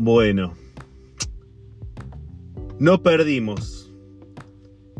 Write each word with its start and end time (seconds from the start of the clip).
Bueno, 0.00 0.54
no 2.78 3.02
perdimos, 3.02 3.92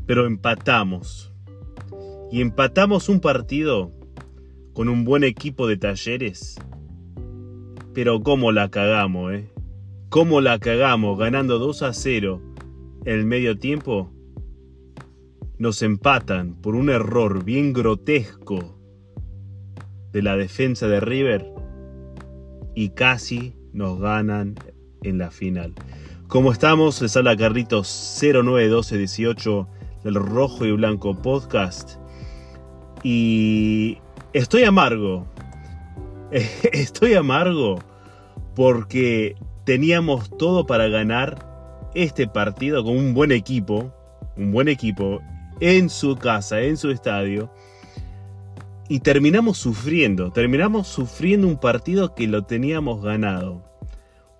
pero 0.06 0.26
empatamos. 0.26 1.32
Y 2.32 2.40
empatamos 2.40 3.08
un 3.08 3.21
partido 3.21 3.92
con 4.72 4.88
un 4.88 5.04
buen 5.04 5.22
equipo 5.22 5.69
de 5.69 5.76
talleres. 5.76 6.56
Pero 7.94 8.24
cómo 8.24 8.51
la 8.51 8.71
cagamos, 8.71 9.34
¿eh? 9.34 9.53
¿Cómo 10.08 10.40
la 10.40 10.58
cagamos 10.58 11.17
ganando 11.17 11.60
2 11.60 11.83
a 11.85 11.92
0 11.92 12.42
el 13.04 13.24
medio 13.24 13.56
tiempo? 13.56 14.10
Nos 15.58 15.83
empatan 15.83 16.60
por 16.60 16.74
un 16.74 16.91
error 16.91 17.45
bien 17.45 17.73
grotesco 17.73 18.77
de 20.10 20.23
la 20.23 20.37
defensa 20.37 20.88
de 20.88 20.99
River 20.99 21.46
y 22.74 22.88
casi 22.88 23.55
nos 23.73 24.01
ganan 24.01 24.57
en 25.02 25.19
la 25.19 25.30
final. 25.30 25.75
¿Cómo 26.29 26.52
estamos? 26.52 27.01
Les 27.01 27.16
habla 27.16 27.37
Carlitos 27.37 27.88
091218 28.20 29.69
del 30.05 30.15
Rojo 30.15 30.66
y 30.66 30.73
Blanco 30.73 31.15
Podcast. 31.15 31.98
Y 33.02 33.98
estoy 34.33 34.65
amargo. 34.65 35.27
Estoy 36.73 37.15
amargo 37.15 37.79
porque 38.55 39.37
teníamos 39.65 40.37
todo 40.37 40.66
para 40.66 40.88
ganar 40.88 41.91
este 41.95 42.27
partido 42.27 42.85
con 42.85 42.96
un 42.96 43.15
buen 43.15 43.33
equipo, 43.33 43.93
un 44.37 44.52
buen 44.52 44.69
equipo 44.69 45.21
en 45.60 45.88
su 45.88 46.16
casa, 46.16 46.60
en 46.60 46.77
su 46.77 46.91
estadio. 46.91 47.51
Y 48.88 49.01
terminamos 49.01 49.59
sufriendo, 49.59 50.33
terminamos 50.33 50.88
sufriendo 50.88 51.46
un 51.46 51.59
partido 51.59 52.15
que 52.15 52.26
lo 52.26 52.45
teníamos 52.45 53.02
ganado. 53.02 53.63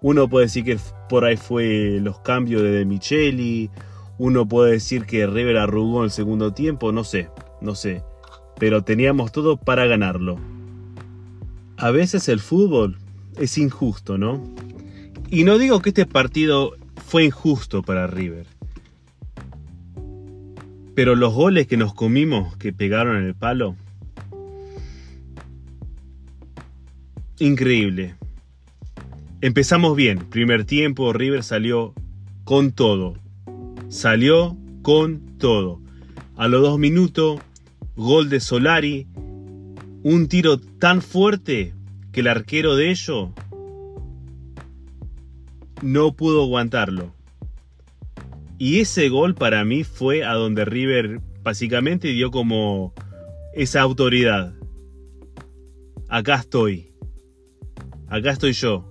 Uno 0.01 0.29
puede 0.29 0.47
decir 0.47 0.65
que 0.65 0.79
por 1.09 1.25
ahí 1.25 1.37
fue 1.37 1.99
los 2.01 2.21
cambios 2.21 2.63
de, 2.63 2.71
de 2.71 2.85
Micheli, 2.85 3.71
uno 4.19 4.47
puede 4.47 4.73
decir 4.73 5.07
que 5.07 5.27
River 5.27 5.57
arrugó 5.59 6.01
en 6.01 6.05
el 6.05 6.11
segundo 6.11 6.53
tiempo, 6.53 6.93
no 6.93 7.05
sé, 7.05 7.29
no 7.61 7.75
sé. 7.75 8.03
Pero 8.59 8.83
teníamos 8.83 9.31
todo 9.31 9.57
para 9.57 9.87
ganarlo. 9.87 10.39
A 11.77 11.93
veces 11.93 12.29
el 12.29 12.41
fútbol 12.41 12.99
es 13.39 13.57
injusto, 13.59 14.19
¿no? 14.19 14.43
Y 15.31 15.45
no 15.45 15.59
digo 15.59 15.81
que 15.81 15.91
este 15.91 16.07
partido 16.07 16.73
fue 17.07 17.25
injusto 17.25 17.83
para 17.83 18.09
River. 18.09 18.47
Pero 20.97 21.15
los 21.15 21.33
goles 21.33 21.69
que 21.69 21.77
nos 21.77 21.95
comimos, 21.95 22.57
que 22.57 22.73
pegaron 22.73 23.17
en 23.19 23.25
el 23.25 23.37
palo, 23.37 23.77
increíble. 27.39 28.17
Empezamos 29.41 29.95
bien. 29.95 30.19
Primer 30.31 30.65
tiempo, 30.65 31.13
River 31.13 31.45
salió 31.45 31.95
con 32.43 32.73
todo. 32.73 33.15
Salió 33.89 34.57
con 34.83 35.39
todo. 35.39 35.81
A 36.37 36.49
los 36.49 36.63
dos 36.63 36.79
minutos, 36.81 37.41
gol 37.95 38.31
de 38.31 38.41
Solari. 38.41 39.07
Un 40.03 40.27
tiro 40.27 40.59
tan 40.59 41.03
fuerte 41.03 41.73
que 42.11 42.21
el 42.21 42.27
arquero 42.27 42.75
de 42.75 42.91
ellos 42.91 43.29
no 45.83 46.13
pudo 46.15 46.43
aguantarlo. 46.43 47.13
Y 48.59 48.81
ese 48.81 49.09
gol 49.09 49.37
para 49.37 49.65
mí 49.65 49.85
fue 49.85 50.25
a 50.25 50.33
donde 50.33 50.65
River 50.65 51.21
básicamente 51.45 52.09
dio 52.09 52.33
como 52.33 52.93
esa 53.55 53.83
autoridad. 53.83 54.53
Acá 56.09 56.37
estoy. 56.37 56.93
Acá 58.09 58.33
estoy 58.33 58.53
yo. 58.53 58.88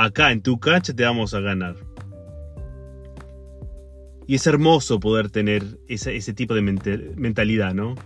Acá 0.00 0.30
en 0.30 0.42
tu 0.42 0.60
cancha 0.60 0.94
te 0.94 1.02
vamos 1.02 1.34
a 1.34 1.40
ganar. 1.40 1.74
Y 4.28 4.36
es 4.36 4.46
hermoso 4.46 5.00
poder 5.00 5.28
tener 5.28 5.64
ese, 5.88 6.32
tipo 6.34 6.54
de 6.54 6.62
mentalidad, 7.16 7.74
¿no? 7.74 7.96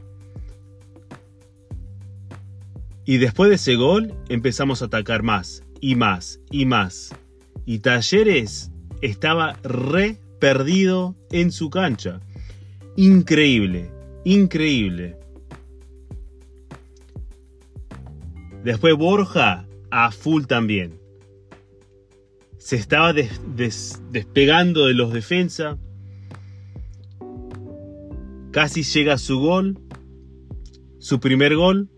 Y 3.04 3.18
después 3.18 3.50
de 3.50 3.56
ese 3.56 3.74
gol 3.74 4.14
empezamos 4.30 4.80
a 4.80 4.86
atacar 4.86 5.22
más 5.22 5.64
y 5.82 5.94
más 5.94 6.40
y 6.50 6.64
más. 6.64 7.14
Y 7.66 7.80
Talleres 7.80 8.72
estaba 9.02 9.58
re 9.62 10.16
perdido 10.40 11.14
en 11.30 11.52
su 11.52 11.68
cancha. 11.68 12.20
Increíble, 12.96 13.90
increíble. 14.24 15.18
Después 18.64 18.96
Borja 18.96 19.66
a 19.90 20.10
full 20.10 20.44
también. 20.44 21.01
Se 22.62 22.76
estaba 22.76 23.12
despegando 23.12 24.86
de 24.86 24.94
los 24.94 25.12
defensa. 25.12 25.78
Casi 28.52 28.84
llega 28.84 29.18
su 29.18 29.40
gol. 29.40 29.80
Su 31.00 31.18
primer 31.18 31.56
gol. 31.56 31.90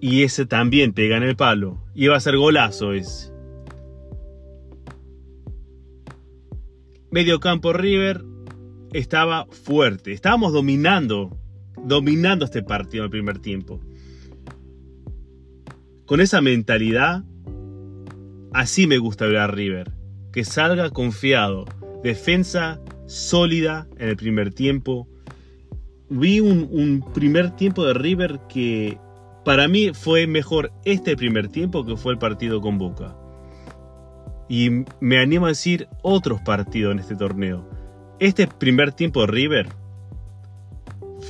Y 0.00 0.22
ese 0.22 0.46
también 0.46 0.92
pega 0.92 1.16
en 1.16 1.24
el 1.24 1.34
palo. 1.34 1.84
Iba 1.92 2.16
a 2.16 2.20
ser 2.20 2.36
golazo 2.36 2.92
ese. 2.92 3.32
Medio 7.10 7.40
campo 7.40 7.72
River 7.72 8.22
estaba 8.92 9.46
fuerte. 9.46 10.12
Estábamos 10.12 10.52
dominando, 10.52 11.36
dominando 11.84 12.44
este 12.44 12.62
partido 12.62 13.02
en 13.02 13.06
el 13.06 13.10
primer 13.10 13.40
tiempo. 13.40 13.80
Con 16.06 16.20
esa 16.20 16.40
mentalidad, 16.40 17.24
así 18.52 18.86
me 18.86 18.98
gusta 18.98 19.26
ver 19.26 19.38
a 19.38 19.46
River. 19.46 19.92
Que 20.32 20.44
salga 20.44 20.90
confiado. 20.90 21.64
Defensa 22.02 22.80
sólida 23.06 23.86
en 23.98 24.08
el 24.08 24.16
primer 24.16 24.52
tiempo. 24.52 25.08
Vi 26.10 26.40
un, 26.40 26.68
un 26.70 27.04
primer 27.12 27.56
tiempo 27.56 27.84
de 27.84 27.94
River 27.94 28.40
que 28.48 28.98
para 29.44 29.68
mí 29.68 29.92
fue 29.94 30.26
mejor 30.26 30.72
este 30.84 31.16
primer 31.16 31.48
tiempo 31.48 31.84
que 31.84 31.96
fue 31.96 32.12
el 32.12 32.18
partido 32.18 32.60
con 32.60 32.78
Boca. 32.78 33.16
Y 34.48 34.84
me 35.00 35.18
animo 35.18 35.46
a 35.46 35.50
decir 35.50 35.88
otros 36.02 36.40
partidos 36.40 36.92
en 36.92 36.98
este 36.98 37.16
torneo. 37.16 37.68
Este 38.18 38.46
primer 38.46 38.92
tiempo 38.92 39.20
de 39.22 39.26
River 39.28 39.68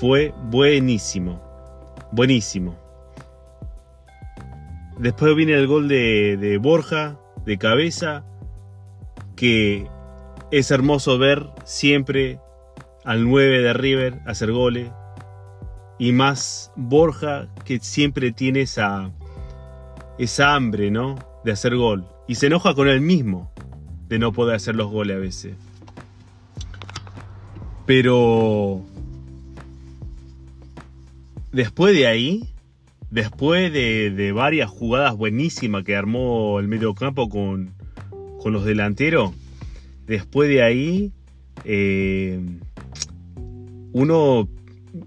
fue 0.00 0.32
buenísimo. 0.50 1.42
Buenísimo. 2.12 2.88
Después 4.98 5.36
viene 5.36 5.54
el 5.54 5.66
gol 5.66 5.88
de, 5.88 6.36
de 6.36 6.59
Borja, 6.59 7.19
de 7.44 7.56
cabeza, 7.59 8.25
que 9.36 9.88
es 10.50 10.70
hermoso 10.70 11.19
ver 11.19 11.47
siempre 11.64 12.41
al 13.04 13.25
9 13.25 13.62
de 13.62 13.72
River 13.72 14.20
hacer 14.26 14.53
goles 14.53 14.91
y 15.98 16.12
más 16.12 16.72
Borja 16.76 17.48
que 17.64 17.81
siempre 17.81 18.32
tiene 18.32 18.62
esa, 18.62 19.10
esa 20.19 20.54
hambre, 20.54 20.91
¿no? 20.91 21.16
De 21.44 21.53
hacer 21.53 21.76
gol. 21.76 22.06
Y 22.26 22.36
se 22.36 22.47
enoja 22.47 22.75
con 22.75 22.88
él 22.88 23.00
mismo 23.00 23.53
de 24.09 24.19
no 24.19 24.32
poder 24.32 24.56
hacer 24.56 24.76
los 24.76 24.91
goles 24.91 25.16
a 25.16 25.20
veces. 25.20 25.54
Pero 27.86 28.82
después 31.53 31.94
de 31.94 32.06
ahí, 32.06 32.54
después 33.10 33.72
de, 33.72 34.32
varias 34.34 34.70
jugadas 34.70 35.16
buenísimas 35.16 35.84
que 35.84 35.96
armó 35.96 36.60
el 36.60 36.69
mediocampo 36.69 37.28
con, 37.28 37.74
con 38.41 38.52
los 38.52 38.64
delanteros, 38.64 39.32
después 40.06 40.48
de 40.48 40.62
ahí 40.62 41.12
eh, 41.64 42.41
uno 43.92 44.48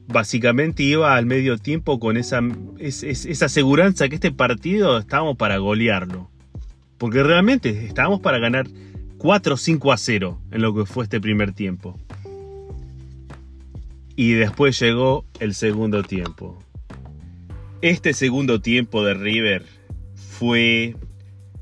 básicamente 0.07 0.83
iba 0.83 1.15
al 1.15 1.25
medio 1.25 1.57
tiempo 1.57 1.99
con 1.99 2.17
esa, 2.17 2.41
esa 2.79 3.45
aseguranza 3.45 4.09
que 4.09 4.15
este 4.15 4.31
partido 4.31 4.97
estábamos 4.97 5.37
para 5.37 5.57
golearlo. 5.57 6.29
Porque 6.97 7.23
realmente 7.23 7.85
estábamos 7.85 8.19
para 8.19 8.37
ganar 8.37 8.67
4 9.17 9.57
5 9.57 9.91
a 9.91 9.97
0 9.97 10.41
en 10.51 10.61
lo 10.61 10.75
que 10.75 10.85
fue 10.85 11.03
este 11.03 11.19
primer 11.19 11.53
tiempo. 11.53 11.97
Y 14.15 14.33
después 14.33 14.79
llegó 14.79 15.25
el 15.39 15.53
segundo 15.55 16.03
tiempo. 16.03 16.59
Este 17.81 18.13
segundo 18.13 18.61
tiempo 18.61 19.03
de 19.03 19.15
River 19.15 19.65
fue, 20.13 20.95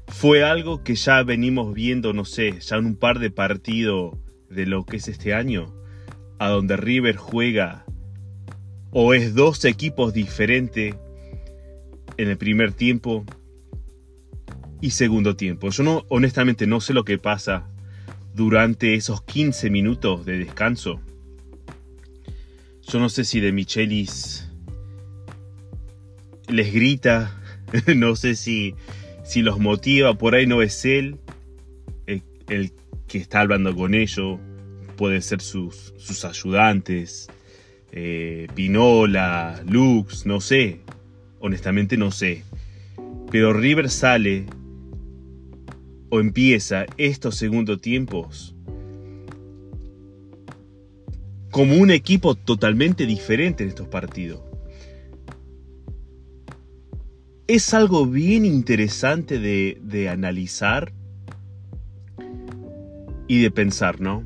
fue 0.08 0.44
algo 0.44 0.84
que 0.84 0.96
ya 0.96 1.24
venimos 1.24 1.74
viendo, 1.74 2.12
no 2.12 2.26
sé, 2.26 2.60
ya 2.60 2.76
en 2.76 2.88
un 2.88 2.96
par 2.98 3.20
de 3.20 3.32
partidos 3.32 4.18
de 4.50 4.66
lo 4.66 4.86
que 4.86 4.98
es 4.98 5.08
este 5.08 5.34
año, 5.34 5.74
a 6.38 6.50
donde 6.50 6.76
River 6.76 7.16
juega 7.16 7.86
o 8.92 9.14
es 9.14 9.34
dos 9.34 9.64
equipos 9.64 10.14
diferentes 10.14 10.94
en 12.18 12.28
el 12.28 12.38
primer 12.38 12.74
tiempo 12.74 13.24
y 14.82 14.92
segundo 14.92 15.38
tiempo. 15.38 15.70
Yo 15.70 15.84
no, 15.84 16.06
honestamente 16.10 16.68
no 16.68 16.82
sé 16.82 16.94
lo 16.94 17.06
que 17.06 17.18
pasa 17.18 17.70
durante 18.36 18.96
esos 18.96 19.22
15 19.22 19.70
minutos 19.70 20.26
de 20.26 20.38
descanso. 20.38 21.00
Yo 22.82 23.00
no 23.00 23.08
sé 23.08 23.24
si 23.24 23.40
de 23.40 23.54
Michelis 23.54 24.49
les 26.50 26.74
grita, 26.74 27.40
no 27.96 28.16
sé 28.16 28.36
si, 28.36 28.76
si 29.24 29.42
los 29.42 29.60
motiva, 29.60 30.14
por 30.18 30.36
ahí 30.36 30.48
no 30.48 30.62
es 30.62 30.86
él 30.86 31.18
el, 32.50 32.72
que 33.08 33.18
está 33.18 33.42
hablando 33.42 33.76
con 33.76 33.94
ellos, 33.94 34.40
puede 34.96 35.22
ser 35.22 35.42
sus, 35.42 35.94
sus 35.98 36.26
ayudantes, 36.26 37.28
eh, 37.92 38.48
Pinola, 38.54 39.64
Lux, 39.68 40.26
no 40.26 40.42
sé, 40.42 40.82
honestamente 41.40 41.98
no 41.98 42.12
sé. 42.12 42.44
Pero 43.32 43.54
River 43.54 43.90
sale 43.90 44.46
o 46.10 46.20
empieza 46.20 46.86
estos 46.98 47.36
segundos 47.36 47.82
tiempos 47.82 48.56
como 51.52 51.76
un 51.78 51.90
equipo 51.90 52.36
totalmente 52.36 53.06
diferente 53.06 53.64
en 53.64 53.70
estos 53.70 53.88
partidos. 53.88 54.42
Es 57.50 57.74
algo 57.74 58.06
bien 58.06 58.46
interesante 58.46 59.40
de, 59.40 59.80
de 59.82 60.08
analizar 60.08 60.94
y 63.28 63.42
de 63.42 63.50
pensar, 63.50 64.00
¿no? 64.00 64.24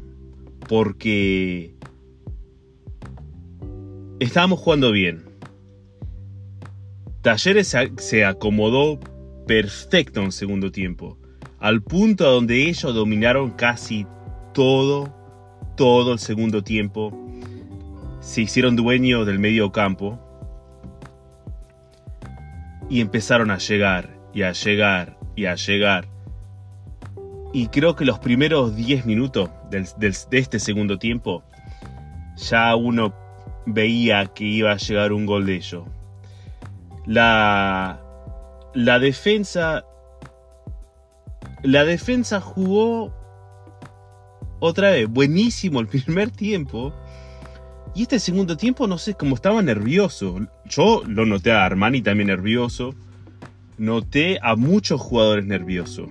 Porque 0.68 1.74
estábamos 4.20 4.60
jugando 4.60 4.92
bien. 4.92 5.24
Talleres 7.22 7.74
se 7.96 8.26
acomodó 8.26 9.00
perfecto 9.48 10.22
en 10.22 10.34
segundo 10.34 10.70
tiempo, 10.70 11.18
al 11.60 11.82
punto 11.82 12.30
donde 12.30 12.68
ellos 12.68 12.94
dominaron 12.94 13.52
casi 13.52 14.06
todo, 14.54 15.16
todo 15.78 16.12
el 16.12 16.20
segundo 16.20 16.62
tiempo. 16.62 17.18
Se 18.20 18.42
hicieron 18.42 18.76
dueños 18.76 19.26
del 19.26 19.40
medio 19.40 19.72
campo 19.72 20.20
y 22.90 23.02
empezaron 23.02 23.52
a 23.52 23.58
llegar 23.58 24.10
y 24.34 24.44
a 24.44 24.52
llegar 24.52 25.18
y 25.36 25.46
a 25.46 25.56
llegar. 25.56 26.08
Y 27.54 27.68
creo 27.68 27.96
que 27.96 28.06
los 28.06 28.20
primeros 28.20 28.76
10 28.76 29.06
minutos 29.06 29.50
de 29.70 30.14
este 30.32 30.60
segundo 30.60 30.98
tiempo 30.98 31.44
ya 32.36 32.76
uno 32.76 33.14
veía 33.66 34.26
que 34.28 34.44
iba 34.44 34.72
a 34.72 34.78
llegar 34.78 35.14
un 35.14 35.26
gol 35.26 35.46
de 35.46 35.56
ellos. 35.56 35.84
La, 37.06 38.02
la 38.74 39.00
defensa. 39.00 39.86
La 41.62 41.86
defensa 41.86 42.42
jugó 42.42 43.14
otra 44.60 44.92
vez, 44.92 45.08
buenísimo 45.10 45.80
el 45.80 45.88
primer 45.88 46.32
tiempo. 46.36 46.94
Y 47.96 48.04
este 48.04 48.20
segundo 48.20 48.58
tiempo, 48.58 48.88
no 48.88 48.98
sé, 48.98 49.14
como 49.14 49.36
estaba 49.36 49.62
nervioso. 49.62 50.40
Yo 50.70 51.04
lo 51.08 51.26
noté 51.26 51.52
a 51.52 51.66
Armani 51.66 52.02
también 52.02 52.28
nervioso. 52.28 52.96
Noté 53.78 54.40
a 54.42 54.56
muchos 54.56 55.02
jugadores 55.02 55.46
nerviosos. 55.46 56.10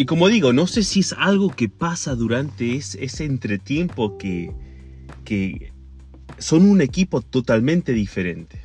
Y 0.00 0.06
como 0.06 0.28
digo, 0.28 0.54
no 0.54 0.66
sé 0.66 0.82
si 0.82 1.00
es 1.00 1.12
algo 1.12 1.50
que 1.50 1.68
pasa 1.68 2.14
durante 2.14 2.74
ese, 2.74 3.24
entretiempo 3.26 4.16
que, 4.16 4.50
que 5.24 5.74
son 6.38 6.64
un 6.64 6.80
equipo 6.80 7.20
totalmente 7.20 7.92
diferente. 7.92 8.62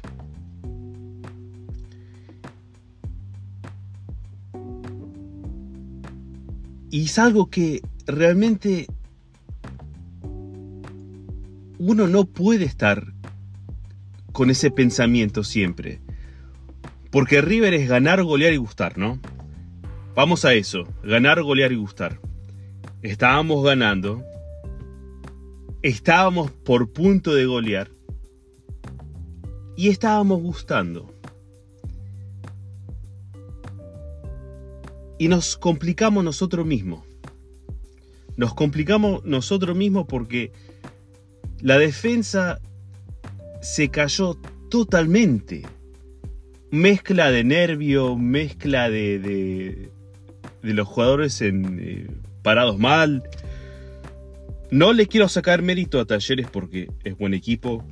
Y 6.90 7.04
es 7.04 7.20
algo 7.20 7.50
que 7.50 7.82
realmente 8.06 8.88
uno 11.77 12.07
no 12.07 12.25
puede 12.25 12.66
estar 12.66 13.13
con 14.31 14.50
ese 14.50 14.72
pensamiento 14.72 15.44
siempre. 15.44 16.01
Porque 17.12 17.42
River 17.42 17.74
es 17.74 17.88
ganar, 17.88 18.24
golear 18.24 18.54
y 18.54 18.57
gustar, 18.57 18.98
¿no? 18.98 19.19
Vamos 20.16 20.45
a 20.45 20.54
eso, 20.54 20.88
ganar, 21.04 21.42
golear 21.42 21.72
y 21.72 21.75
gustar. 21.75 22.19
Estábamos 23.01 23.63
ganando, 23.63 24.24
estábamos 25.81 26.51
por 26.51 26.92
punto 26.92 27.33
de 27.33 27.45
golear 27.45 27.92
y 29.75 29.89
estábamos 29.89 30.42
gustando. 30.42 31.13
Y 35.18 35.27
nos 35.27 35.57
complicamos 35.57 36.24
nosotros 36.24 36.66
mismos. 36.66 37.06
Nos 38.36 38.54
complicamos 38.54 39.24
nosotros 39.24 39.77
mismos 39.77 40.07
porque 40.07 40.51
la 41.66 41.80
defensa 41.80 42.62
se 43.60 43.90
cayó 43.90 44.38
totalmente. 44.70 45.64
Mezcla 46.70 47.32
de 47.32 47.44
nervio, 47.44 48.16
mezcla 48.16 48.88
de, 48.88 49.90
de 50.62 50.74
los 50.76 50.88
jugadores 50.88 51.42
en, 51.42 51.80
eh, 51.82 52.08
parados 52.44 52.78
mal. 52.78 53.24
No 54.70 54.94
le 54.94 55.08
quiero 55.08 55.28
sacar 55.28 55.64
mérito 55.64 56.00
a 56.00 56.06
Talleres 56.06 56.48
porque 56.52 56.88
es 57.04 57.18
buen 57.18 57.34
equipo. 57.34 57.84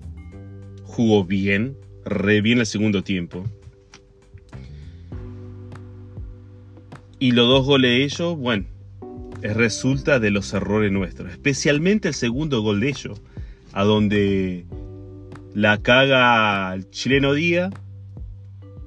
Jugó 0.84 1.26
bien, 1.26 1.76
re 2.06 2.42
bien 2.42 2.60
el 2.60 2.68
segundo 2.68 3.04
tiempo. 3.04 3.44
Y 7.18 7.32
los 7.32 7.48
dos 7.48 7.66
goles 7.66 7.90
de 7.90 8.04
ellos, 8.04 8.38
bueno, 8.38 8.68
es 9.42 9.56
resulta 9.56 10.20
de 10.20 10.30
los 10.30 10.54
errores 10.54 10.92
nuestros. 10.92 11.32
Especialmente 11.32 12.10
el 12.10 12.14
segundo 12.14 12.62
gol 12.62 12.80
de 12.80 12.90
ellos, 12.90 13.20
a 13.74 13.84
donde 13.84 14.66
la 15.54 15.82
caga 15.82 16.74
el 16.74 16.90
chileno 16.90 17.34
Díaz, 17.34 17.74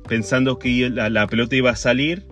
pensando 0.08 0.58
que 0.58 0.90
la 0.90 1.26
pelota 1.26 1.56
iba 1.56 1.70
a 1.70 1.76
salir 1.76 2.26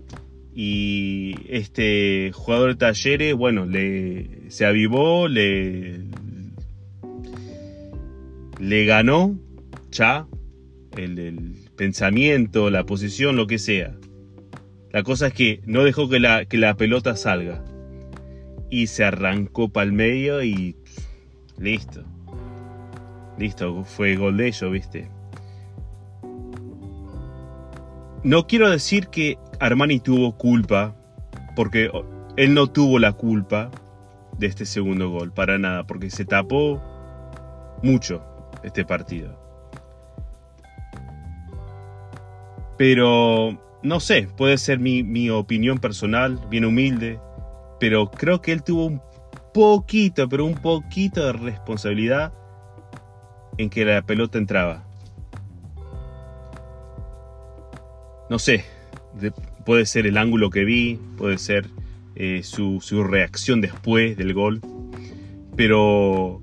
y 0.54 1.34
este 1.48 2.30
jugador 2.32 2.70
de 2.70 2.76
talleres, 2.76 3.34
bueno, 3.34 3.66
le, 3.66 4.50
se 4.50 4.64
avivó, 4.64 5.26
le, 5.26 6.04
le 8.60 8.84
ganó 8.84 9.36
ya 9.90 10.26
el, 10.96 11.56
pensamiento, 11.76 12.70
la 12.70 12.86
posición, 12.86 13.34
lo 13.34 13.48
que 13.48 13.58
sea. 13.58 13.96
La 14.92 15.02
cosa 15.02 15.28
es 15.28 15.34
que 15.34 15.60
no 15.66 15.82
dejó 15.82 16.08
que 16.08 16.20
la, 16.20 16.44
que 16.44 16.56
la 16.56 16.76
pelota 16.76 17.16
salga. 17.16 17.64
Y 18.70 18.86
se 18.86 19.04
arrancó 19.04 19.70
para 19.70 19.86
el 19.86 19.92
medio 19.92 20.42
y 20.44 20.76
listo. 21.58 22.04
Listo, 23.38 23.84
fue 23.84 24.16
gol 24.16 24.36
de 24.36 24.48
ellos, 24.48 24.70
viste. 24.70 25.10
No 28.22 28.46
quiero 28.46 28.70
decir 28.70 29.08
que 29.08 29.38
Armani 29.60 30.00
tuvo 30.00 30.36
culpa, 30.36 30.94
porque 31.56 31.90
él 32.36 32.54
no 32.54 32.68
tuvo 32.68 32.98
la 32.98 33.12
culpa 33.12 33.70
de 34.38 34.46
este 34.46 34.66
segundo 34.66 35.10
gol, 35.10 35.32
para 35.32 35.58
nada, 35.58 35.86
porque 35.86 36.10
se 36.10 36.24
tapó 36.24 36.82
mucho 37.82 38.22
este 38.62 38.84
partido. 38.84 39.38
Pero, 42.76 43.58
no 43.82 44.00
sé, 44.00 44.28
puede 44.36 44.58
ser 44.58 44.78
mi, 44.80 45.30
opinión 45.30 45.78
personal, 45.78 46.40
bien 46.50 46.64
humilde, 46.64 47.20
pero 47.78 48.10
creo 48.10 48.40
que 48.40 48.52
él 48.52 48.62
tuvo 48.62 48.86
un 48.86 49.02
poquito, 49.52 50.28
pero 50.28 50.44
un 50.44 50.54
poquito 50.54 51.24
de 51.24 51.32
responsabilidad 51.34 52.32
en 53.58 53.70
que 53.70 53.84
la 53.84 54.02
pelota 54.02 54.38
entraba. 54.38 54.84
No 58.30 58.38
sé, 58.38 58.64
puede 59.64 59.86
ser 59.86 60.06
el 60.06 60.16
ángulo 60.16 60.50
que 60.50 60.64
vi, 60.64 60.98
puede 61.16 61.38
ser 61.38 61.68
eh, 62.16 62.42
su, 62.42 62.80
reacción 63.04 63.60
después 63.60 64.16
del 64.16 64.34
gol. 64.34 64.60
Pero 65.56 66.40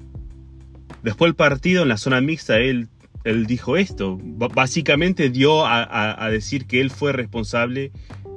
después 1.03 1.29
del 1.29 1.35
partido 1.35 1.83
en 1.83 1.89
la 1.89 1.97
zona 1.97 2.21
mixta, 2.21 2.59
él, 2.59 2.87
él 3.23 3.45
dijo 3.45 3.77
esto. 3.77 4.19
básicamente 4.21 5.29
dio 5.29 5.65
a, 5.65 6.29
decir 6.29 6.65
que 6.65 6.81
él 6.81 6.91
fue 6.91 7.13
responsable 7.13 7.91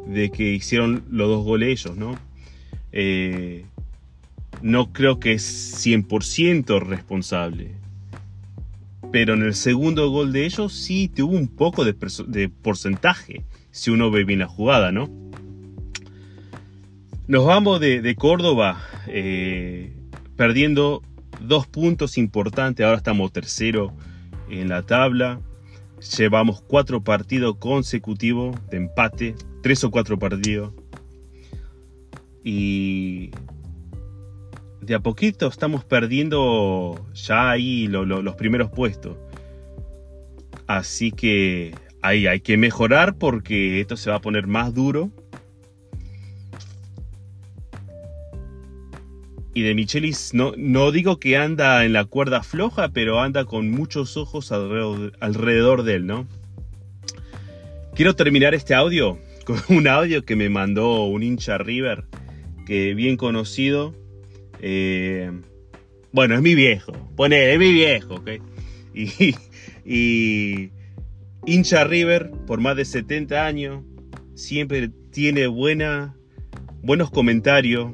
de 0.07 0.31
que 0.31 0.53
hicieron 0.53 1.05
los 1.11 1.29
dos 1.29 1.45
goles 1.45 1.85
ellos, 1.85 1.97
¿no? 1.97 2.19
Eh, 2.93 3.65
no 4.63 4.93
creo 4.93 5.19
que 5.19 5.33
es 5.33 5.85
100% 5.85 6.81
responsable. 6.81 7.84
Pero 9.15 9.35
en 9.35 9.43
el 9.43 9.55
segundo 9.55 10.11
gol 10.11 10.33
de 10.33 10.45
ellos 10.45 10.73
sí 10.73 11.07
tuvo 11.07 11.37
un 11.37 11.47
poco 11.47 11.85
de, 11.85 12.49
porcentaje 12.49 13.45
si 13.71 13.93
uno 13.93 14.11
ve 14.11 14.25
bien 14.25 14.41
la 14.41 14.49
jugada, 14.49 14.91
¿no? 14.91 15.09
Nos 17.29 17.47
vamos 17.47 17.79
de, 17.79 18.17
Córdoba 18.19 18.83
eh, 19.07 19.93
perdiendo 20.35 21.01
dos 21.41 21.69
puntos 21.69 22.19
importantes, 22.19 22.85
ahora 22.85 22.97
estamos 22.97 23.33
tercero 23.33 23.93
en 24.51 24.69
la 24.69 24.83
tabla, 24.83 25.41
llevamos 26.19 26.61
cuatro 26.63 27.05
partidos 27.05 27.55
consecutivos 27.59 28.57
de 28.69 28.79
empate, 28.79 29.37
tres 29.63 29.85
o 29.85 29.93
cuatro 29.93 30.19
partidos, 30.19 30.73
y 32.43 33.31
de 34.85 34.95
a 34.95 35.01
poquito 35.01 35.49
estamos 35.49 35.85
perdiendo 35.85 37.07
ya 37.15 37.51
ahí 37.51 37.87
los 37.87 38.35
primeros 38.37 38.71
puestos. 38.71 39.17
Así 40.67 41.11
que 41.13 41.75
ahí 42.03 42.27
hay 42.27 42.41
que 42.41 42.57
mejorar 42.57 43.17
porque 43.17 43.81
esto 43.81 43.97
se 43.97 44.11
va 44.11 44.17
a 44.17 44.21
poner 44.21 44.47
más 44.47 44.75
duro. 44.75 45.11
Y 49.55 49.63
de 49.63 49.75
Michelis 49.75 50.35
no, 50.35 50.53
no 50.57 50.91
digo 50.91 51.21
que 51.21 51.37
anda 51.37 51.85
en 51.85 51.93
la 51.93 52.05
cuerda 52.05 52.43
floja, 52.43 52.89
pero 52.89 53.21
anda 53.21 53.45
con 53.45 53.71
muchos 53.71 54.17
ojos 54.17 54.51
alrededor, 54.51 55.13
alrededor 55.21 55.83
de 55.85 55.95
él, 55.95 56.07
¿no? 56.07 56.27
Quiero 57.95 58.17
terminar 58.17 58.55
este 58.55 58.75
audio 58.75 59.19
con 59.45 59.59
un 59.69 59.87
audio 59.87 60.25
que 60.25 60.35
me 60.35 60.49
mandó 60.49 61.05
un 61.05 61.23
hincha 61.23 61.59
River, 61.59 62.05
que 62.67 62.95
bien 62.95 63.17
conocido. 63.17 63.95
Eh, 64.67 65.31
bueno, 66.11 66.37
es 66.37 66.41
mi 66.41 66.55
viejo, 66.55 66.93
pone, 67.17 67.53
es 67.53 67.59
mi 67.59 67.71
viejo, 67.71 68.15
¿ok? 68.15 68.31
Y, 68.95 69.35
y 69.85 70.71
hincha 71.45 71.85
River 71.85 72.31
por 72.47 72.63
más 72.63 72.75
de 72.75 72.87
70 72.87 73.45
años, 73.45 73.85
siempre 74.35 74.91
tiene 75.11 75.49
buena, 75.49 76.17
buenos 76.81 77.11
comentarios, 77.11 77.93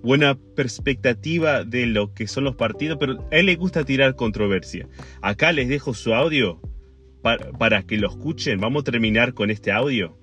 buena 0.00 0.38
perspectiva 0.54 1.64
de 1.64 1.86
lo 1.86 2.14
que 2.14 2.28
son 2.28 2.44
los 2.44 2.54
partidos, 2.54 2.98
pero 3.00 3.26
a 3.32 3.36
él 3.36 3.46
le 3.46 3.56
gusta 3.56 3.84
tirar 3.84 4.14
controversia. 4.14 4.88
Acá 5.22 5.50
les 5.50 5.68
dejo 5.68 5.92
su 5.92 6.14
audio 6.14 6.60
para, 7.20 7.82
que 7.82 7.96
lo 7.96 8.08
escuchen. 8.08 8.60
Vamos 8.60 8.82
a 8.82 8.92
terminar 8.92 9.34
con 9.34 9.50
este 9.50 9.72
audio. 9.72 10.16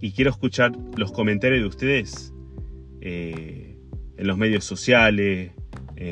Y 0.00 0.12
quiero 0.12 0.30
escuchar 0.30 0.72
los 0.96 1.12
comentarios 1.12 1.60
de 1.60 1.68
ustedes 1.68 2.32
eh, 3.02 3.63
en 4.16 4.26
los 4.26 4.36
medios 4.36 4.64
sociales, 4.64 5.52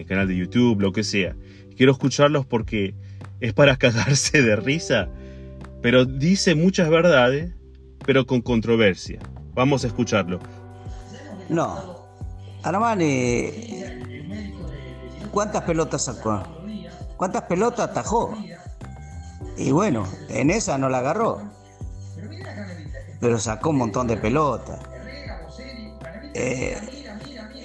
canal 0.06 0.28
de 0.28 0.36
YouTube, 0.36 0.80
lo 0.80 0.92
que 0.92 1.04
sea. 1.04 1.36
Quiero 1.76 1.92
escucharlos 1.92 2.46
porque 2.46 2.94
es 3.40 3.52
para 3.52 3.76
cagarse 3.78 4.42
de 4.42 4.56
risa, 4.56 5.08
pero 5.82 6.04
dice 6.04 6.54
muchas 6.54 6.88
verdades, 6.88 7.54
pero 8.06 8.26
con 8.26 8.40
controversia. 8.40 9.18
Vamos 9.54 9.84
a 9.84 9.88
escucharlo. 9.88 10.38
No, 11.48 12.06
Armani, 12.62 13.50
¿cuántas 15.30 15.62
pelotas 15.62 16.04
sacó? 16.04 16.42
¿Cuántas 17.16 17.42
pelotas 17.42 17.90
atajó? 17.90 18.36
Y 19.56 19.70
bueno, 19.72 20.06
en 20.28 20.50
esa 20.50 20.78
no 20.78 20.88
la 20.88 20.98
agarró. 20.98 21.42
Pero 23.20 23.38
sacó 23.38 23.70
un 23.70 23.78
montón 23.78 24.06
de 24.06 24.16
pelotas. 24.16 24.80
Eh, 26.34 26.78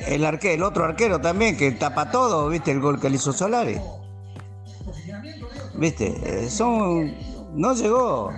el, 0.08 0.26
arquero, 0.26 0.54
el 0.54 0.64
otro 0.64 0.86
arquero 0.86 1.20
también, 1.22 1.58
que 1.58 1.72
tapa 1.72 2.12
todo, 2.12 2.50
¿viste? 2.50 2.72
El 2.72 2.80
gol 2.80 3.00
que 3.00 3.10
le 3.10 3.16
hizo 3.16 3.34
Solari. 3.34 3.80
¿Viste? 5.76 6.16
Eh, 6.24 6.50
son. 6.50 7.16
No 7.54 7.74
llegó. 7.74 8.32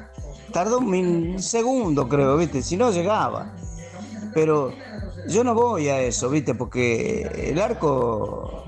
Tardó 0.52 0.80
un 0.80 1.42
segundo, 1.42 2.08
creo, 2.10 2.38
¿viste? 2.38 2.62
Si 2.62 2.76
no 2.76 2.92
llegaba. 2.92 3.54
Pero 4.34 4.74
yo 5.28 5.44
no 5.44 5.54
voy 5.54 5.90
a 5.90 6.02
eso, 6.02 6.30
¿viste? 6.30 6.56
Porque 6.56 7.22
el 7.52 7.60
arco, 7.60 8.64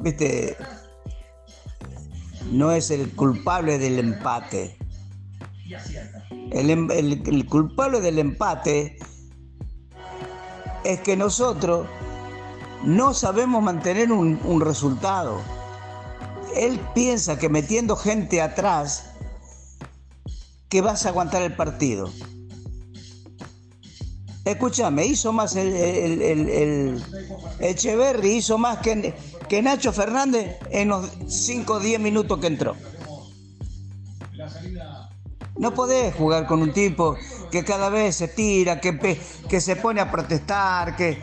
¿viste? 0.00 0.56
No 2.50 2.72
es 2.72 2.90
el 2.90 3.10
culpable 3.14 3.78
del 3.78 3.98
empate. 3.98 4.76
El, 6.50 6.70
em, 6.70 7.46
culpable 7.48 8.00
del 8.00 8.18
empate 8.18 8.98
es 10.84 11.00
que 11.00 11.16
nosotros 11.16 11.86
no 12.84 13.14
sabemos 13.14 13.62
mantener 13.62 14.10
un, 14.12 14.60
resultado. 14.60 15.40
Él 16.56 16.80
piensa 16.94 17.38
que 17.38 17.48
metiendo 17.48 17.96
gente 17.96 18.42
atrás 18.42 19.10
que 20.68 20.80
vas 20.80 21.06
a 21.06 21.10
aguantar 21.10 21.42
el 21.42 21.54
partido. 21.54 22.10
Escúchame, 24.44 25.06
hizo 25.06 25.32
más 25.32 25.54
el, 25.54 25.72
el, 25.72 27.04
Echeverry, 27.60 28.38
hizo 28.38 28.58
más 28.58 28.78
que, 28.78 29.14
que 29.48 29.62
Nacho 29.62 29.92
Fernández 29.92 30.56
en 30.70 30.88
los 30.88 31.08
5 31.28 31.74
o 31.74 31.80
10 31.80 32.00
minutos 32.00 32.38
que 32.40 32.48
entró. 32.48 32.74
No 35.62 35.72
podés 35.72 36.12
jugar 36.16 36.46
con 36.46 36.60
un 36.60 36.72
tipo 36.72 37.16
que 37.50 37.64
cada 37.64 37.88
vez 37.88 38.16
se 38.16 38.26
tira, 38.26 38.80
que, 38.80 39.18
que 39.48 39.60
se 39.60 39.76
pone 39.76 40.00
a 40.00 40.10
protestar, 40.10 40.96
que... 40.96 41.22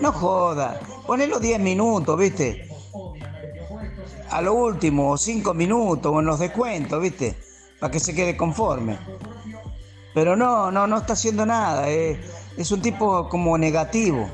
No 0.00 0.12
joda, 0.12 0.80
ponelo 1.06 1.38
10 1.38 1.58
minutos, 1.58 2.16
¿viste? 2.16 2.68
A 4.30 4.40
lo 4.40 4.54
último, 4.54 5.18
5 5.18 5.52
minutos, 5.52 6.12
o 6.14 6.20
en 6.20 6.26
los 6.26 6.38
descuentos, 6.38 7.02
¿viste? 7.02 7.36
Para 7.80 7.90
que 7.90 7.98
se 7.98 8.14
quede 8.14 8.36
conforme. 8.36 8.98
Pero 10.14 10.36
no, 10.36 10.70
no, 10.70 10.86
no 10.86 10.98
está 10.98 11.14
haciendo 11.14 11.44
nada. 11.44 11.90
Eh 11.90 12.18
es 12.56 12.70
un 12.70 12.82
tipo 12.82 13.28
como 13.28 13.56
negativo, 13.56 14.28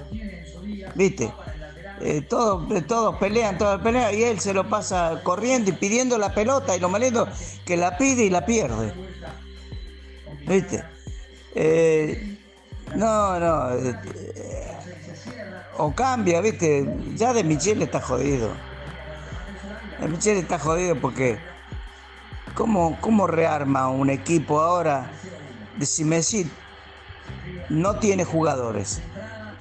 ¿viste? 0.94 1.32
Eh, 2.00 2.22
todos, 2.22 2.70
eh, 2.72 2.82
todos 2.82 3.16
pelean, 3.16 3.58
todos 3.58 3.80
pelean 3.80 4.14
y 4.14 4.22
él 4.22 4.38
se 4.38 4.54
lo 4.54 4.68
pasa 4.68 5.20
corriendo 5.24 5.70
y 5.70 5.72
pidiendo 5.72 6.16
la 6.16 6.32
pelota 6.32 6.76
y 6.76 6.80
lo 6.80 6.88
malito 6.88 7.26
que 7.64 7.76
la 7.76 7.96
pide 7.96 8.24
y 8.24 8.30
la 8.30 8.46
pierde. 8.46 9.07
¿Viste? 10.48 10.82
Eh, 11.54 12.38
no, 12.94 13.38
no. 13.38 13.68
o 15.76 15.94
cambia, 15.94 16.40
¿viste? 16.40 16.88
Ya 17.14 17.32
de 17.32 17.44
Michelle 17.44 17.84
está 17.84 18.00
jodido. 18.00 18.50
De 20.00 20.08
Michelle 20.08 20.40
está 20.40 20.58
jodido 20.58 20.96
porque 21.00 21.38
¿cómo, 22.54 22.98
cómo 23.00 23.26
rearma 23.26 23.88
un 23.88 24.10
equipo 24.10 24.60
ahora? 24.60 25.10
de 25.78 26.04
Messi 26.04 26.50
no 27.68 27.98
tiene 27.98 28.24
jugadores. 28.24 29.00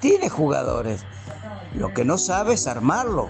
Tiene 0.00 0.28
jugadores. 0.28 1.04
Lo 1.74 1.92
que 1.94 2.04
no 2.04 2.18
sabe 2.18 2.54
es 2.54 2.66
armarlo. 2.66 3.28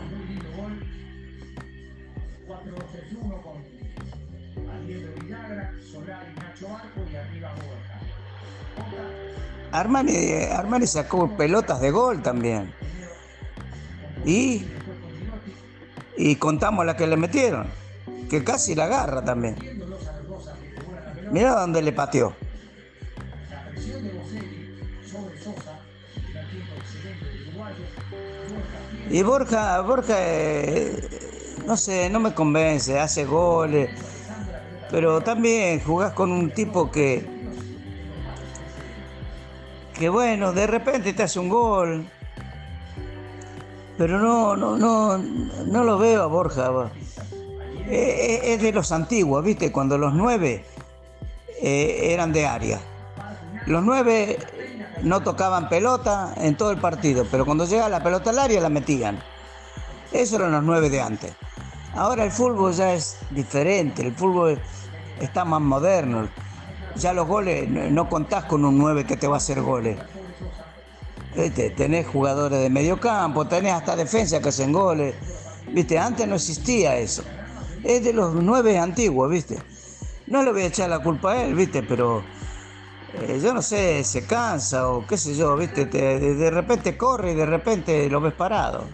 Armani, 9.80 10.32
Armani 10.52 10.86
sacó 10.86 11.36
pelotas 11.36 11.80
de 11.80 11.90
gol 11.90 12.22
también. 12.22 12.72
Y, 14.24 14.66
y 16.16 16.36
contamos 16.36 16.84
la 16.84 16.96
que 16.96 17.06
le 17.06 17.16
metieron, 17.16 17.68
que 18.28 18.42
casi 18.42 18.74
la 18.74 18.84
agarra 18.84 19.24
también. 19.24 19.56
Mira 21.30 21.60
dónde 21.60 21.82
le 21.82 21.92
pateó. 21.92 22.34
Y 29.10 29.22
Borja, 29.22 29.80
Borja, 29.80 30.14
eh, 30.18 31.08
no 31.66 31.76
sé, 31.76 32.10
no 32.10 32.20
me 32.20 32.34
convence, 32.34 32.98
hace 32.98 33.24
goles, 33.24 33.90
pero 34.90 35.22
también 35.22 35.80
jugás 35.80 36.12
con 36.12 36.30
un 36.30 36.50
tipo 36.50 36.90
que, 36.90 37.37
que 39.98 40.08
bueno, 40.08 40.52
de 40.52 40.66
repente 40.66 41.12
te 41.12 41.24
hace 41.24 41.38
un 41.38 41.48
gol, 41.48 42.08
pero 43.96 44.18
no, 44.18 44.56
no, 44.56 44.76
no, 44.76 45.18
no 45.18 45.84
lo 45.84 45.98
veo 45.98 46.22
a 46.22 46.26
Borja. 46.26 46.70
Eh, 47.88 47.90
eh, 47.90 48.54
es 48.54 48.62
de 48.62 48.72
los 48.72 48.92
antiguos, 48.92 49.44
¿viste? 49.44 49.72
Cuando 49.72 49.98
los 49.98 50.14
nueve 50.14 50.64
eran 51.60 52.32
de 52.32 52.46
área. 52.46 52.80
Los 53.66 53.82
nueve 53.82 54.38
no 55.02 55.20
tocaban 55.22 55.68
pelota 55.68 56.32
en 56.36 56.56
todo 56.56 56.70
el 56.70 56.78
partido, 56.78 57.26
pero 57.30 57.44
cuando 57.44 57.64
llega 57.64 57.88
la 57.88 58.02
pelota 58.02 58.30
al 58.30 58.38
área 58.38 58.60
la 58.60 58.68
metían. 58.68 59.18
Eso 60.12 60.36
eran 60.36 60.52
los 60.52 60.62
nueve 60.62 60.88
de 60.88 61.00
antes. 61.00 61.32
Ahora 61.94 62.24
el 62.24 62.30
fútbol 62.30 62.72
ya 62.72 62.94
es 62.94 63.18
diferente, 63.30 64.02
el 64.02 64.14
fútbol 64.14 64.60
está 65.20 65.44
más 65.44 65.60
moderno. 65.60 66.28
Ya 66.96 67.12
los 67.12 67.26
goles, 67.26 67.68
no 67.68 68.08
contás 68.08 68.44
con 68.44 68.64
un 68.64 68.76
nueve 68.76 69.04
que 69.04 69.16
te 69.16 69.26
va 69.26 69.34
a 69.34 69.38
hacer 69.38 69.60
goles. 69.60 69.98
Tenés 71.76 72.06
jugadores 72.06 72.60
de 72.60 72.70
medio 72.70 72.98
campo, 72.98 73.46
tenés 73.46 73.72
hasta 73.72 73.94
defensa 73.94 74.40
que 74.40 74.48
hacen 74.48 74.72
goles. 74.72 75.14
¿Viste? 75.72 75.98
Antes 75.98 76.26
no 76.26 76.34
existía 76.34 76.96
eso. 76.96 77.22
Es 77.84 78.02
de 78.02 78.12
los 78.12 78.34
nueve 78.34 78.78
antiguos, 78.78 79.30
¿viste? 79.30 79.58
No 80.26 80.42
le 80.42 80.52
voy 80.52 80.62
a 80.62 80.66
echar 80.66 80.88
la 80.88 80.98
culpa 80.98 81.32
a 81.32 81.44
él, 81.44 81.54
¿viste? 81.54 81.82
Pero 81.82 82.22
eh, 83.14 83.40
yo 83.42 83.54
no 83.54 83.62
sé, 83.62 84.02
se 84.04 84.26
cansa 84.26 84.88
o 84.88 85.06
qué 85.06 85.16
sé 85.16 85.34
yo, 85.34 85.56
¿viste? 85.56 85.86
de, 85.86 86.50
repente 86.50 86.96
corre 86.96 87.32
y 87.32 87.34
de 87.34 87.46
repente 87.46 88.08
lo 88.10 88.20
ves 88.20 88.34
parado. 88.34 88.84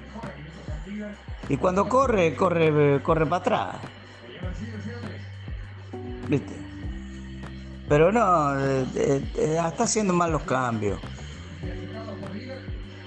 Y 1.48 1.56
cuando 1.56 1.88
corre, 1.88 2.34
corre, 2.34 3.02
corre 3.02 3.26
para 3.26 3.40
atrás. 3.40 3.76
¿Viste? 6.28 6.63
Pero 7.88 8.10
no, 8.10 8.58
eh, 8.58 8.86
eh, 8.94 9.22
está 9.68 9.84
haciendo 9.84 10.12
mal 10.12 10.32
los 10.32 10.42
cambios. 10.42 10.98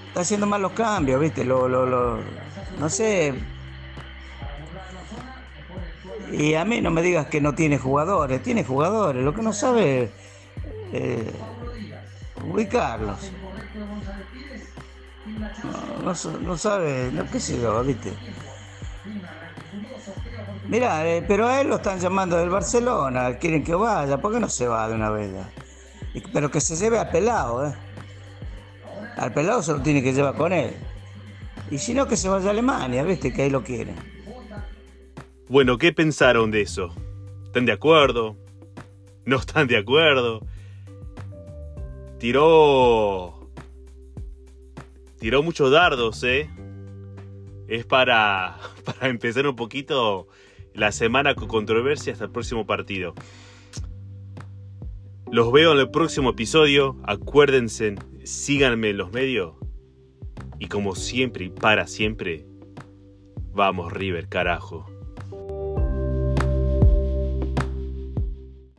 Está 0.08 0.20
haciendo 0.20 0.46
mal 0.46 0.62
los 0.62 0.72
cambios, 0.72 1.20
¿viste? 1.20 1.44
Lo, 1.44 1.68
lo, 1.68 1.84
lo, 1.86 2.18
no 2.78 2.88
sé. 2.88 3.34
Y 6.32 6.54
a 6.54 6.64
mí 6.64 6.80
no 6.80 6.90
me 6.90 7.02
digas 7.02 7.26
que 7.26 7.40
no 7.40 7.54
tiene 7.54 7.78
jugadores, 7.78 8.42
tiene 8.42 8.64
jugadores, 8.64 9.24
lo 9.24 9.34
que 9.34 9.42
no 9.42 9.52
sabe 9.52 10.10
eh, 10.92 11.30
ubicarlos. 12.44 13.32
No, 16.02 16.14
no, 16.40 16.56
sabe, 16.56 17.10
no, 17.12 17.30
qué 17.30 17.40
sé 17.40 17.60
yo, 17.60 17.82
viste. 17.82 18.12
Mira, 20.68 21.08
eh, 21.08 21.24
pero 21.26 21.46
a 21.46 21.62
él 21.62 21.68
lo 21.68 21.76
están 21.76 21.98
llamando 21.98 22.36
del 22.36 22.50
Barcelona, 22.50 23.38
quieren 23.38 23.64
que 23.64 23.74
vaya, 23.74 24.18
¿por 24.18 24.34
qué 24.34 24.38
no 24.38 24.50
se 24.50 24.68
va 24.68 24.86
de 24.86 24.94
una 24.94 25.08
vez? 25.08 25.32
Pero 26.30 26.50
que 26.50 26.60
se 26.60 26.76
lleve 26.76 26.98
al 26.98 27.10
pelado, 27.10 27.66
¿eh? 27.66 27.74
Al 29.16 29.32
pelado 29.32 29.62
se 29.62 29.72
lo 29.72 29.80
tiene 29.80 30.02
que 30.02 30.12
llevar 30.12 30.34
con 30.34 30.52
él. 30.52 30.76
Y 31.70 31.78
si 31.78 31.94
no, 31.94 32.06
que 32.06 32.18
se 32.18 32.28
vaya 32.28 32.48
a 32.48 32.50
Alemania, 32.50 33.02
viste, 33.02 33.32
que 33.32 33.42
ahí 33.42 33.50
lo 33.50 33.64
quieren. 33.64 33.96
Bueno, 35.48 35.78
¿qué 35.78 35.92
pensaron 35.94 36.50
de 36.50 36.60
eso? 36.60 36.94
¿Están 37.46 37.64
de 37.64 37.72
acuerdo? 37.72 38.36
¿No 39.24 39.36
están 39.36 39.66
de 39.68 39.78
acuerdo? 39.78 40.42
Tiró. 42.18 43.48
Tiró 45.18 45.42
muchos 45.42 45.70
dardos, 45.70 46.22
¿eh? 46.24 46.50
Es 47.68 47.86
para, 47.86 48.58
para 48.84 49.08
empezar 49.08 49.46
un 49.46 49.56
poquito 49.56 50.28
la 50.78 50.92
semana 50.92 51.34
con 51.34 51.48
controversia 51.48 52.12
hasta 52.12 52.26
el 52.26 52.30
próximo 52.30 52.64
partido. 52.64 53.14
Los 55.30 55.52
veo 55.52 55.72
en 55.72 55.80
el 55.80 55.90
próximo 55.90 56.30
episodio. 56.30 56.96
Acuérdense, 57.02 57.96
síganme 58.24 58.90
en 58.90 58.98
los 58.98 59.12
medios. 59.12 59.54
Y 60.60 60.68
como 60.68 60.94
siempre 60.94 61.46
y 61.46 61.50
para 61.50 61.86
siempre, 61.86 62.46
vamos 63.52 63.92
River, 63.92 64.28
carajo. 64.28 64.86